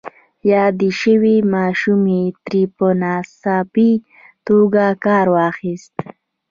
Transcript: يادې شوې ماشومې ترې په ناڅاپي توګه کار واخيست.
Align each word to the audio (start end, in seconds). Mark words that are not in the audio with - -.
يادې 0.51 0.89
شوې 1.01 1.35
ماشومې 1.55 2.21
ترې 2.45 2.63
په 2.75 2.87
ناڅاپي 3.01 3.91
توګه 4.47 4.85
کار 5.05 5.25
واخيست. 5.35 5.95